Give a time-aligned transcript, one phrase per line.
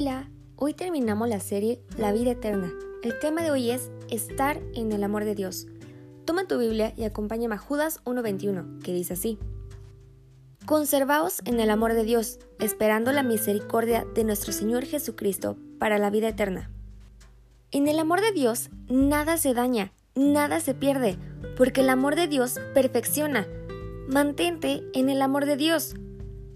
[0.00, 2.72] Hola, hoy terminamos la serie La vida eterna.
[3.02, 5.66] El tema de hoy es estar en el amor de Dios.
[6.24, 9.40] Toma tu Biblia y acompáñame a Judas 1.21, que dice así.
[10.66, 16.10] Conservaos en el amor de Dios, esperando la misericordia de nuestro Señor Jesucristo para la
[16.10, 16.70] vida eterna.
[17.72, 21.18] En el amor de Dios nada se daña, nada se pierde,
[21.56, 23.48] porque el amor de Dios perfecciona.
[24.06, 25.96] Mantente en el amor de Dios.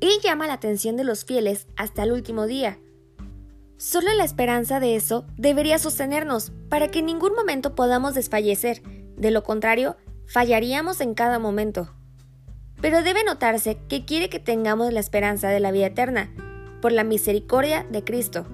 [0.00, 2.78] Él llama la atención de los fieles hasta el último día.
[3.76, 8.82] Solo la esperanza de eso debería sostenernos para que en ningún momento podamos desfallecer.
[9.16, 11.92] De lo contrario, fallaríamos en cada momento.
[12.80, 16.32] Pero debe notarse que quiere que tengamos la esperanza de la vida eterna,
[16.80, 18.46] por la misericordia de Cristo.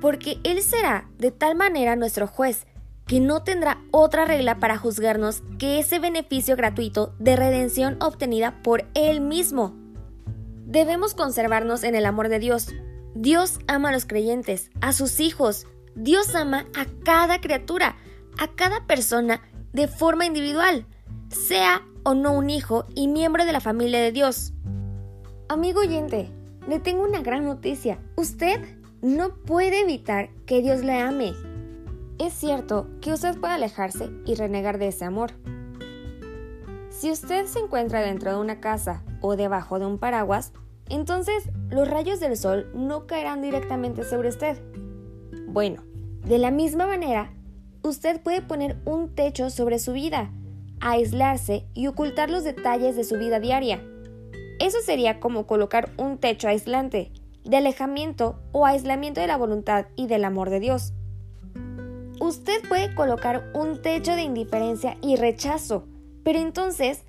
[0.00, 2.66] Porque Él será de tal manera nuestro juez,
[3.06, 8.86] que no tendrá otra regla para juzgarnos que ese beneficio gratuito de redención obtenida por
[8.94, 9.76] Él mismo.
[10.64, 12.68] Debemos conservarnos en el amor de Dios,
[13.14, 15.66] Dios ama a los creyentes, a sus hijos.
[15.94, 17.96] Dios ama a cada criatura,
[18.38, 20.86] a cada persona de forma individual,
[21.28, 24.52] sea o no un hijo y miembro de la familia de Dios.
[25.48, 26.30] Amigo oyente,
[26.66, 27.98] le tengo una gran noticia.
[28.16, 28.60] Usted
[29.02, 31.32] no puede evitar que Dios le ame.
[32.18, 35.32] Es cierto que usted puede alejarse y renegar de ese amor.
[36.88, 40.52] Si usted se encuentra dentro de una casa o debajo de un paraguas,
[40.92, 44.58] entonces los rayos del sol no caerán directamente sobre usted.
[45.48, 45.82] Bueno,
[46.24, 47.32] de la misma manera,
[47.82, 50.30] usted puede poner un techo sobre su vida,
[50.80, 53.82] aislarse y ocultar los detalles de su vida diaria.
[54.60, 57.10] Eso sería como colocar un techo aislante,
[57.42, 60.92] de alejamiento o aislamiento de la voluntad y del amor de Dios.
[62.20, 65.86] Usted puede colocar un techo de indiferencia y rechazo,
[66.22, 67.02] pero entonces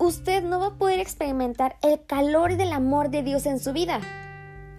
[0.00, 4.00] usted no va a poder experimentar el calor del amor de Dios en su vida.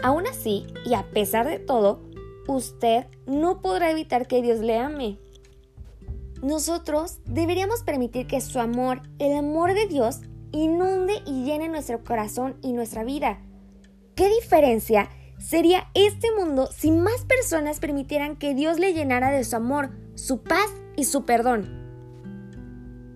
[0.04, 2.02] Aún así, y a pesar de todo,
[2.48, 5.20] usted no podrá evitar que Dios le ame.
[6.42, 10.22] Nosotros deberíamos permitir que su amor, el amor de Dios,
[10.52, 13.40] inunde y llene nuestro corazón y nuestra vida.
[14.16, 19.56] ¿Qué diferencia sería este mundo si más personas permitieran que Dios le llenara de su
[19.56, 20.68] amor, su paz
[20.98, 21.78] y su perdón?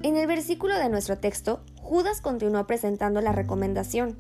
[0.03, 4.17] En el versículo de nuestro texto, Judas continuó presentando la recomendación.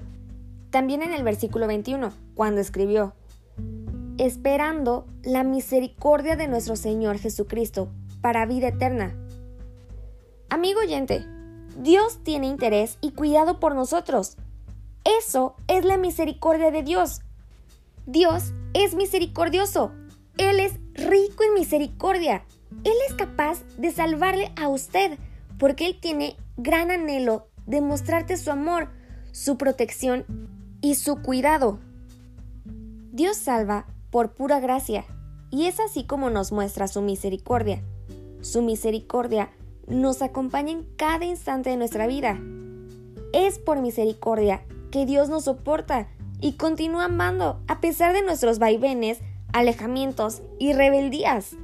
[0.69, 3.15] También en el versículo 21, cuando escribió,
[4.19, 7.89] esperando la misericordia de nuestro Señor Jesucristo
[8.21, 9.15] para vida eterna.
[10.47, 11.25] Amigo oyente,
[11.75, 14.37] Dios tiene interés y cuidado por nosotros.
[15.03, 17.21] Eso es la misericordia de Dios.
[18.05, 19.91] Dios es misericordioso.
[20.37, 22.45] Él es rico en misericordia.
[22.83, 25.17] Él es capaz de salvarle a usted
[25.57, 28.89] porque Él tiene gran anhelo demostrarte su amor,
[29.31, 30.25] su protección
[30.81, 31.79] y su cuidado.
[33.11, 35.05] Dios salva por pura gracia,
[35.51, 37.83] y es así como nos muestra su misericordia.
[38.41, 39.51] Su misericordia
[39.87, 42.39] nos acompaña en cada instante de nuestra vida.
[43.33, 46.07] Es por misericordia que Dios nos soporta
[46.41, 49.19] y continúa amando a pesar de nuestros vaivenes,
[49.53, 51.55] alejamientos y rebeldías.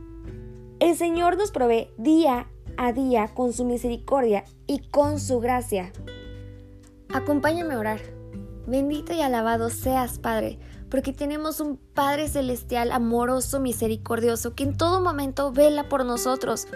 [0.79, 5.91] El Señor nos provee día a día con su misericordia y con su gracia.
[7.13, 7.99] Acompáñame a orar.
[8.67, 10.59] Bendito y alabado seas, Padre,
[10.89, 16.67] porque tenemos un Padre celestial amoroso, misericordioso, que en todo momento vela por nosotros,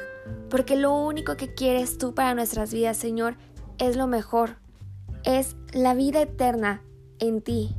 [0.49, 3.37] porque lo único que quieres tú para nuestras vidas, Señor,
[3.77, 4.57] es lo mejor,
[5.23, 6.81] es la vida eterna
[7.19, 7.75] en ti.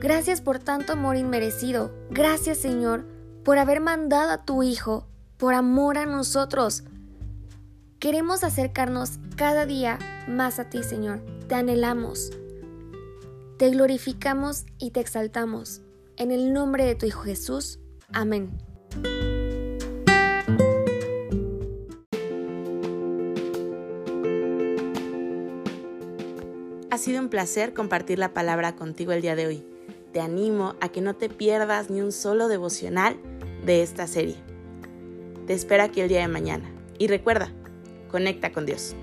[0.00, 1.92] Gracias por tanto amor inmerecido.
[2.10, 3.06] Gracias, Señor,
[3.44, 5.08] por haber mandado a tu Hijo
[5.38, 6.84] por amor a nosotros.
[8.00, 9.98] Queremos acercarnos cada día
[10.28, 11.20] más a ti, Señor.
[11.48, 12.30] Te anhelamos.
[13.56, 15.82] Te glorificamos y te exaltamos.
[16.16, 17.80] En el nombre de tu Hijo Jesús.
[18.12, 18.56] Amén.
[26.92, 29.66] Ha sido un placer compartir la palabra contigo el día de hoy.
[30.12, 33.16] Te animo a que no te pierdas ni un solo devocional
[33.66, 34.36] de esta serie.
[35.48, 36.70] Te espero aquí el día de mañana.
[36.96, 37.52] Y recuerda,
[38.08, 38.94] Conecta con Dios.